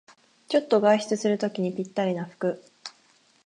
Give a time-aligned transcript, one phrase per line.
[0.47, 2.59] ちょっと外出するときにぴったりの服